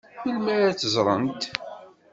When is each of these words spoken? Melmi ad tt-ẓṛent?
Melmi 0.23 0.53
ad 0.67 0.75
tt-ẓṛent? 0.77 1.41